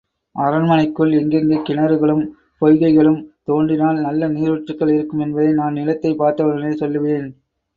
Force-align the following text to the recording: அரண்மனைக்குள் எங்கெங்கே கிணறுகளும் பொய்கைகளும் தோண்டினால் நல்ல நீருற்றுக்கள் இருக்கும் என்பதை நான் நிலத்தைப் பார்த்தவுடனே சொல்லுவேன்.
அரண்மனைக்குள் 0.35 1.11
எங்கெங்கே 1.11 1.57
கிணறுகளும் 1.59 2.23
பொய்கைகளும் 2.61 3.19
தோண்டினால் 3.47 4.01
நல்ல 4.01 4.29
நீருற்றுக்கள் 4.29 4.93
இருக்கும் 4.93 5.19
என்பதை 5.19 5.53
நான் 5.53 5.73
நிலத்தைப் 5.73 6.17
பார்த்தவுடனே 6.17 6.73
சொல்லுவேன். 6.75 7.29